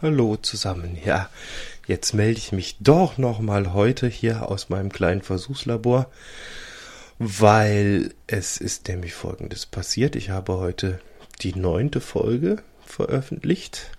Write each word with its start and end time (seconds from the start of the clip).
Hallo 0.00 0.36
zusammen. 0.36 0.96
Ja, 1.04 1.28
jetzt 1.88 2.14
melde 2.14 2.38
ich 2.38 2.52
mich 2.52 2.76
doch 2.78 3.18
nochmal 3.18 3.72
heute 3.72 4.06
hier 4.06 4.48
aus 4.48 4.68
meinem 4.68 4.92
kleinen 4.92 5.22
Versuchslabor, 5.22 6.08
weil 7.18 8.14
es 8.28 8.58
ist 8.58 8.86
nämlich 8.86 9.14
Folgendes 9.14 9.66
passiert. 9.66 10.14
Ich 10.14 10.30
habe 10.30 10.52
heute 10.52 11.00
die 11.42 11.56
neunte 11.56 12.00
Folge 12.00 12.62
veröffentlicht 12.86 13.90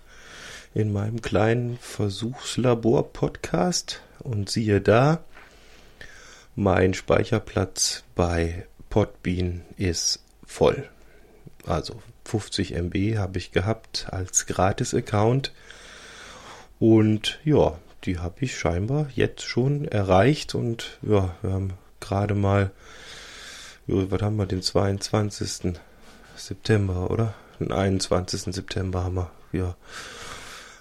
in 0.72 0.90
meinem 0.90 1.20
kleinen 1.20 1.76
Versuchslabor-Podcast 1.76 4.00
und 4.20 4.48
siehe 4.48 4.80
da, 4.80 5.22
mein 6.56 6.94
Speicherplatz 6.94 8.04
bei 8.14 8.66
Podbean 8.88 9.60
ist 9.76 10.20
voll. 10.46 10.88
Also 11.66 12.00
50 12.24 12.72
MB 12.72 13.18
habe 13.18 13.36
ich 13.36 13.52
gehabt 13.52 14.06
als 14.08 14.46
Gratis-Account. 14.46 15.52
Und 16.80 17.38
ja, 17.44 17.78
die 18.04 18.18
habe 18.18 18.36
ich 18.40 18.58
scheinbar 18.58 19.06
jetzt 19.14 19.42
schon 19.42 19.86
erreicht 19.86 20.54
und 20.54 20.98
ja, 21.02 21.36
wir 21.42 21.52
haben 21.52 21.74
gerade 22.00 22.34
mal, 22.34 22.70
was 23.86 24.22
haben 24.22 24.36
wir, 24.36 24.46
den 24.46 24.62
22. 24.62 25.74
September, 26.36 27.10
oder? 27.10 27.34
Den 27.60 27.70
21. 27.70 28.54
September 28.54 29.04
haben 29.04 29.16
wir, 29.16 29.30
ja. 29.52 29.76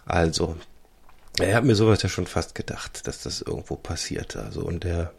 Also, 0.06 0.56
er 1.38 1.56
hat 1.56 1.66
mir 1.66 1.76
sowas 1.76 2.02
ja 2.02 2.08
schon 2.08 2.28
fast 2.28 2.56
gedacht, 2.56 3.06
dass 3.06 3.24
das 3.24 3.42
irgendwo 3.42 3.76
passiert. 3.76 4.38
Also, 4.38 4.62
und 4.62 4.86
der, 4.86 5.12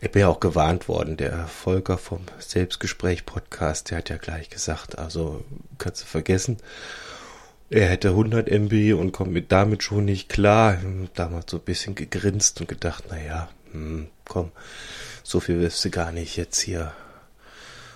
ich 0.00 0.10
bin 0.10 0.22
ja 0.22 0.28
auch 0.28 0.40
gewarnt 0.40 0.88
worden, 0.88 1.16
der 1.16 1.46
Volker 1.46 1.98
vom 1.98 2.22
Selbstgespräch-Podcast, 2.40 3.90
der 3.90 3.98
hat 3.98 4.10
ja 4.10 4.16
gleich 4.16 4.50
gesagt, 4.50 4.98
also 4.98 5.44
kannst 5.78 6.02
du 6.02 6.06
vergessen 6.06 6.56
er 7.70 7.88
hätte 7.88 8.10
100 8.10 8.48
MB 8.48 8.94
und 8.98 9.12
kommt 9.12 9.32
mit 9.32 9.52
damit 9.52 9.82
schon 9.82 10.04
nicht 10.04 10.28
klar. 10.28 10.78
Damals 11.14 11.50
so 11.50 11.58
ein 11.58 11.64
bisschen 11.64 11.94
gegrinst 11.94 12.60
und 12.60 12.68
gedacht, 12.68 13.04
na 13.10 13.20
ja, 13.20 13.48
hm, 13.72 14.08
komm, 14.24 14.50
so 15.22 15.40
viel 15.40 15.60
wirst 15.60 15.84
du 15.84 15.90
gar 15.90 16.12
nicht 16.12 16.36
jetzt 16.36 16.60
hier 16.60 16.92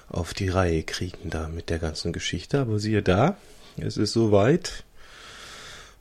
auf 0.09 0.35
die 0.35 0.49
Reihe 0.49 0.83
kriegen 0.83 1.31
da 1.31 1.49
mit 1.49 1.71
der 1.71 1.79
ganzen 1.79 2.13
Geschichte. 2.13 2.61
Aber 2.61 2.79
siehe 2.79 3.03
da, 3.03 3.37
es 3.79 3.97
ist 3.97 4.13
soweit. 4.13 4.85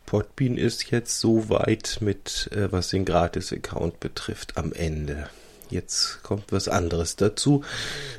Podbean 0.06 0.58
ist 0.58 0.92
jetzt 0.92 1.22
soweit 1.22 2.00
mit, 2.02 2.50
äh, 2.52 2.70
was 2.70 2.90
den 2.90 3.06
Gratis-Account 3.06 4.02
betrifft, 4.02 4.58
am 4.58 4.74
Ende. 4.74 5.30
Jetzt 5.70 6.22
kommt 6.22 6.52
was 6.52 6.68
anderes 6.68 7.16
dazu. 7.16 7.64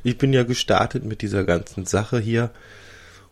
Ich 0.02 0.16
bin 0.16 0.32
ja 0.32 0.44
gestartet 0.44 1.05
mit 1.05 1.20
dieser 1.20 1.44
ganzen 1.44 1.84
Sache 1.84 2.18
hier 2.18 2.50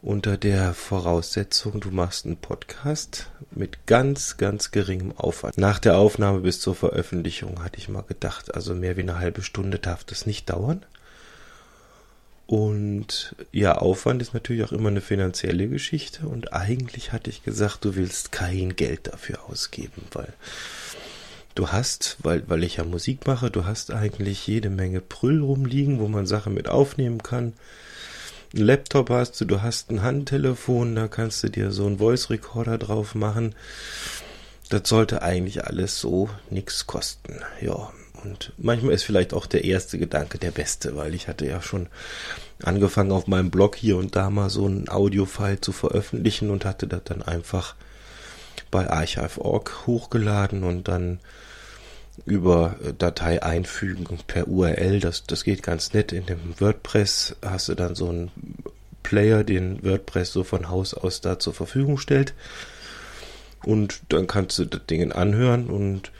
unter 0.03 0.39
der 0.39 0.73
Voraussetzung, 0.73 1.81
du 1.81 1.91
machst 1.91 2.25
einen 2.25 2.39
Podcast 2.39 3.31
mit 3.51 3.87
ganz, 3.87 4.39
ganz 4.39 4.71
geringem 4.71 5.13
Aufwand. 5.17 5.59
Nach 5.59 5.79
der 5.79 5.99
Aufnahme 5.99 6.41
bis 6.41 6.61
zur 6.61 6.75
Veröffentlichung 6.75 7.63
hatte 7.63 7.79
ich 7.79 7.89
mal 7.89 8.03
gedacht, 8.03 8.55
also 8.55 8.75
mehr 8.75 8.97
wie 8.97 9.03
eine 9.03 9.19
halbe 9.19 9.43
Stunde 9.43 9.79
darf 9.79 10.05
das 10.05 10.25
nicht 10.25 10.49
dauern. 10.49 10.85
Und 12.47 13.37
ja, 13.53 13.77
Aufwand 13.77 14.23
ist 14.23 14.35
natürlich 14.35 14.65
auch 14.65 14.73
immer 14.73 14.89
eine 14.89 15.03
finanzielle 15.03 15.69
Geschichte. 15.69 16.27
Und 16.27 16.53
eigentlich 16.53 17.13
hatte 17.13 17.31
ich 17.31 17.45
gesagt, 17.45 17.85
du 17.85 17.95
willst 17.95 18.33
kein 18.33 18.75
Geld 18.75 19.07
dafür 19.07 19.45
ausgeben, 19.49 20.03
weil 20.13 20.33
du 21.55 21.69
hast, 21.69 22.17
weil, 22.23 22.43
weil 22.49 22.65
ich 22.65 22.79
ja 22.79 22.85
Musik 22.85 23.27
mache, 23.27 23.51
du 23.51 23.67
hast 23.67 23.93
eigentlich 23.93 24.47
jede 24.47 24.71
Menge 24.71 25.01
Prüll 25.01 25.43
rumliegen, 25.43 26.01
wo 26.01 26.09
man 26.09 26.27
Sachen 26.27 26.55
mit 26.55 26.69
aufnehmen 26.69 27.23
kann 27.23 27.53
einen 28.55 28.65
Laptop 28.65 29.11
hast 29.11 29.41
du, 29.41 29.45
du 29.45 29.63
hast 29.63 29.91
ein 29.91 30.03
Handtelefon, 30.03 30.97
da 30.97 31.09
kannst 31.09 31.43
du 31.43 31.49
dir 31.49 31.71
so 31.71 31.87
einen 31.87 31.99
Voice 31.99 32.31
Recorder 32.31 32.79
drauf 32.79 33.15
machen. 33.15 33.55
Das 34.69 34.89
sollte 34.89 35.23
eigentlich 35.23 35.65
alles 35.67 36.01
so 36.01 36.31
nichts 36.49 36.87
kosten. 36.87 37.41
Ja, 37.61 37.93
und 38.23 38.53
manchmal 38.59 38.95
ist 38.95 39.05
vielleicht 39.05 39.35
auch 39.35 39.47
der 39.47 39.65
erste 39.65 39.99
Gedanke 39.99 40.39
der 40.39 40.51
beste, 40.51 40.97
weil 40.97 41.15
ich 41.15 41.29
hatte 41.29 41.47
ja 41.47 41.63
schon 41.63 41.89
angefangen 42.63 43.13
auf 43.13 43.27
meinem 43.27 43.51
Blog 43.51 43.77
hier 43.77 43.97
und 43.97 44.17
da 44.17 44.31
mal 44.31 44.51
so 44.51 44.67
ein 44.67 44.89
Audio-File 44.89 45.61
zu 45.61 45.73
veröffentlichen 45.73 46.51
und 46.51 46.65
hatte 46.65 46.87
das 46.87 47.03
dann 47.05 47.23
einfach 47.23 47.75
bei 48.71 48.89
Archive.org 48.89 49.87
hochgeladen 49.87 50.63
und 50.63 50.89
dann 50.89 51.19
über 52.25 52.77
äh, 52.85 52.93
Datei 52.93 53.43
einfügen 53.43 54.19
per 54.27 54.49
URL. 54.49 55.01
Das, 55.01 55.25
das 55.25 55.45
geht 55.45 55.63
ganz 55.63 55.93
nett. 55.93 56.13
In 56.13 56.27
dem 56.27 56.55
WordPress 56.59 57.37
hast 57.43 57.69
du 57.69 57.75
dann 57.75 57.95
so 57.95 58.09
einen 58.09 58.31
Player, 59.03 59.45
den 59.45 59.83
WordPress 59.83 60.33
so 60.33 60.45
von 60.45 60.69
Haus 60.69 60.95
aus 60.95 61.21
da 61.21 61.39
zur 61.39 61.55
Verfügung 61.55 61.99
stellt. 61.99 62.35
Und 63.65 64.01
dann 64.09 64.27
kannst 64.27 64.59
du 64.59 64.65
das 64.65 64.87
Ding 64.87 65.13
anhören 65.13 65.69
und 65.69 66.13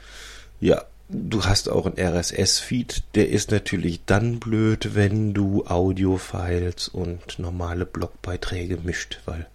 ja, 0.59 0.85
du 1.09 1.43
hast 1.45 1.69
auch 1.69 1.87
einen 1.87 1.97
RSS-Feed. 1.97 3.03
Der 3.15 3.29
ist 3.29 3.51
natürlich 3.51 4.01
dann 4.05 4.39
blöd, 4.39 4.93
wenn 4.93 5.33
du 5.33 5.65
Audio-Files 5.65 6.87
und 6.87 7.39
normale 7.39 7.85
Blogbeiträge 7.85 8.77
mischt, 8.77 9.21
weil 9.25 9.47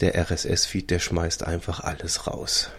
der 0.00 0.14
RSS-Feed, 0.16 0.90
der 0.90 0.98
schmeißt 0.98 1.44
einfach 1.44 1.80
alles 1.80 2.26
raus. 2.26 2.70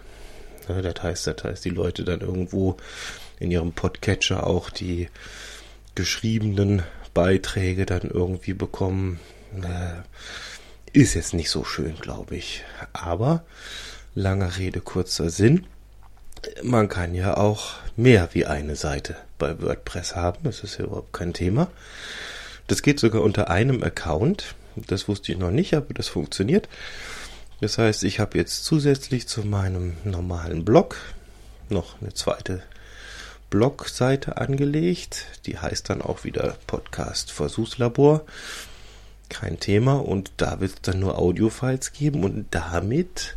Ne? 0.68 0.82
Das 0.82 1.02
heißt, 1.02 1.26
das 1.26 1.44
heißt, 1.44 1.64
die 1.64 1.70
Leute 1.70 2.04
dann 2.04 2.20
irgendwo 2.20 2.76
in 3.40 3.50
ihrem 3.50 3.72
Podcatcher 3.72 4.46
auch 4.46 4.70
die 4.70 5.08
geschriebenen 5.94 6.82
Beiträge 7.14 7.86
dann 7.86 8.02
irgendwie 8.02 8.54
bekommen. 8.54 9.20
Äh, 9.62 10.02
ist 10.92 11.14
jetzt 11.14 11.34
nicht 11.34 11.50
so 11.50 11.64
schön, 11.64 11.96
glaube 11.96 12.36
ich. 12.36 12.64
Aber 12.92 13.44
langer 14.14 14.58
Rede, 14.58 14.80
kurzer 14.80 15.30
Sinn. 15.30 15.66
Man 16.62 16.88
kann 16.88 17.14
ja 17.14 17.36
auch 17.36 17.74
mehr 17.96 18.28
wie 18.32 18.46
eine 18.46 18.76
Seite 18.76 19.16
bei 19.38 19.60
WordPress 19.60 20.14
haben. 20.14 20.38
Das 20.44 20.62
ist 20.62 20.78
ja 20.78 20.84
überhaupt 20.84 21.12
kein 21.12 21.32
Thema. 21.32 21.68
Das 22.68 22.82
geht 22.82 23.00
sogar 23.00 23.22
unter 23.22 23.50
einem 23.50 23.82
Account. 23.82 24.54
Das 24.76 25.08
wusste 25.08 25.32
ich 25.32 25.38
noch 25.38 25.50
nicht, 25.50 25.74
aber 25.74 25.92
das 25.94 26.08
funktioniert. 26.08 26.68
Das 27.60 27.76
heißt, 27.76 28.04
ich 28.04 28.20
habe 28.20 28.38
jetzt 28.38 28.64
zusätzlich 28.64 29.26
zu 29.26 29.42
meinem 29.42 29.96
normalen 30.04 30.64
Blog 30.64 30.96
noch 31.68 32.00
eine 32.00 32.14
zweite 32.14 32.62
Blogseite 33.50 34.36
angelegt. 34.36 35.26
Die 35.46 35.58
heißt 35.58 35.90
dann 35.90 36.00
auch 36.00 36.24
wieder 36.24 36.56
Podcast 36.66 37.32
Versuchslabor. 37.32 38.24
Kein 39.28 39.58
Thema. 39.58 39.94
Und 39.94 40.30
da 40.36 40.60
wird 40.60 40.72
es 40.72 40.82
dann 40.82 41.00
nur 41.00 41.18
Audiofiles 41.18 41.92
geben. 41.92 42.22
Und 42.22 42.46
damit 42.52 43.36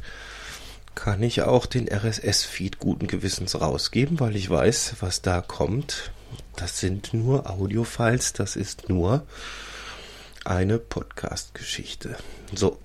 kann 0.94 1.24
ich 1.24 1.42
auch 1.42 1.66
den 1.66 1.88
RSS-Feed 1.92 2.78
guten 2.78 3.08
Gewissens 3.08 3.60
rausgeben, 3.60 4.20
weil 4.20 4.36
ich 4.36 4.50
weiß, 4.50 4.98
was 5.00 5.22
da 5.22 5.42
kommt. 5.42 6.12
Das 6.56 6.80
sind 6.80 7.14
nur 7.14 7.50
Audiofiles. 7.50 8.34
Das 8.34 8.56
ist 8.56 8.88
nur 8.88 9.26
eine 10.46 10.78
Podcast-Geschichte. 10.78 12.18
So, 12.54 12.78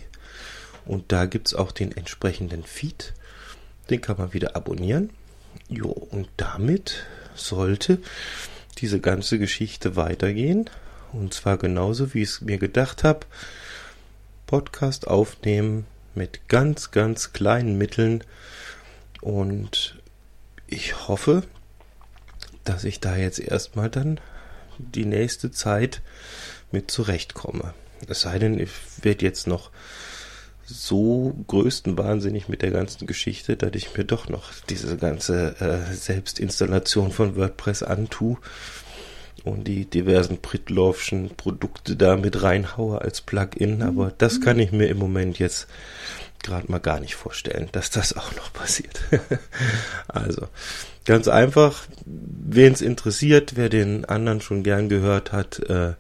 und 0.86 1.12
da 1.12 1.26
gibt 1.26 1.48
es 1.48 1.54
auch 1.54 1.72
den 1.72 1.96
entsprechenden 1.96 2.64
Feed. 2.64 3.14
Den 3.90 4.02
kann 4.02 4.18
man 4.18 4.34
wieder 4.34 4.56
abonnieren. 4.56 5.10
Jo, 5.70 5.90
und 5.90 6.28
damit 6.38 7.06
sollte 7.36 8.00
diese 8.78 9.00
ganze 9.00 9.40
Geschichte 9.40 9.96
weitergehen. 9.96 10.70
Und 11.14 11.34
zwar 11.34 11.58
genauso, 11.58 12.14
wie 12.14 12.24
ich 12.24 12.30
es 12.30 12.42
mir 12.42 12.58
gedacht 12.58 13.04
habe. 13.04 13.26
Podcast 14.48 15.08
aufnehmen 15.08 15.86
mit 16.14 16.48
ganz, 16.50 16.92
ganz 16.92 17.34
kleinen 17.34 17.78
Mitteln. 17.78 18.24
Und 19.22 20.00
ich 20.68 21.08
hoffe, 21.08 21.44
dass 22.64 22.84
ich 22.84 23.00
da 23.00 23.16
jetzt 23.16 23.40
erstmal 23.40 23.90
dann 23.90 24.20
die 24.78 25.06
nächste 25.06 25.52
Zeit 25.52 26.02
mit 26.72 26.92
zurechtkomme. 26.92 27.74
Es 28.08 28.22
sei 28.22 28.40
denn, 28.40 28.60
ich 28.60 28.72
werde 29.02 29.26
jetzt 29.26 29.48
noch 29.48 29.72
so 30.66 31.36
größtenwahnsinnig 31.48 32.50
mit 32.50 32.62
der 32.62 32.72
ganzen 32.72 33.06
Geschichte, 33.08 33.56
dass 33.56 33.72
ich 33.76 33.96
mir 33.96 34.04
doch 34.04 34.30
noch 34.30 34.52
diese 34.70 34.98
ganze 34.98 35.56
äh, 35.60 35.94
Selbstinstallation 35.94 37.12
von 37.12 37.36
WordPress 37.36 37.84
antue 37.84 38.38
und 39.44 39.68
die 39.68 39.86
diversen 39.86 40.40
Pritloffschen 40.40 41.30
Produkte 41.36 41.96
da 41.96 42.18
mit 42.18 42.42
reinhaue 42.42 43.00
als 43.02 43.22
Plugin. 43.22 43.84
Aber 43.84 44.12
das 44.18 44.42
kann 44.42 44.60
ich 44.60 44.72
mir 44.72 44.88
im 44.88 44.98
Moment 44.98 45.38
jetzt 45.38 45.68
gerade 46.42 46.72
mal 46.72 46.80
gar 46.80 47.00
nicht 47.00 47.16
vorstellen, 47.16 47.70
dass 47.72 47.92
das 47.92 48.18
auch 48.18 48.36
noch 48.36 48.52
passiert. 48.52 49.02
also, 50.08 50.48
ganz 51.06 51.28
einfach, 51.28 51.84
wen 52.06 52.74
es 52.74 52.82
interessiert, 52.82 53.56
wer 53.56 53.70
den 53.70 54.06
anderen 54.06 54.42
schon 54.42 54.64
gern 54.64 54.90
gehört 54.90 55.32
hat, 55.32 55.60
äh, 55.70 55.94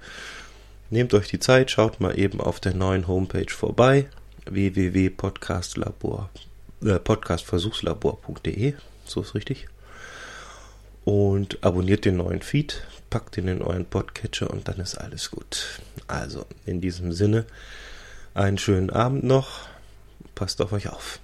nehmt 0.90 1.14
euch 1.14 1.28
die 1.28 1.40
Zeit, 1.40 1.72
schaut 1.72 2.00
mal 2.00 2.18
eben 2.18 2.42
auf 2.42 2.60
der 2.60 2.76
neuen 2.76 3.08
Homepage 3.08 3.50
vorbei, 3.50 4.08
www.podcastlabor, 4.46 6.30
äh, 6.84 8.74
so 9.06 9.22
ist 9.22 9.36
richtig. 9.36 9.68
Und 11.04 11.64
abonniert 11.64 12.06
den 12.06 12.18
neuen 12.18 12.42
Feed, 12.42 12.84
packt 13.10 13.38
ihn 13.38 13.48
in 13.48 13.62
euren 13.62 13.86
Podcatcher 13.86 14.50
und 14.50 14.68
dann 14.68 14.80
ist 14.80 14.96
alles 14.96 15.30
gut. 15.32 15.80
Also, 16.08 16.46
in 16.66 16.82
diesem 16.82 17.12
Sinne, 17.12 17.46
einen 18.34 18.58
schönen 18.58 18.90
Abend 18.90 19.24
noch. 19.24 19.68
Passt 20.34 20.62
auf 20.62 20.74
euch 20.74 20.90
auf. 20.90 21.20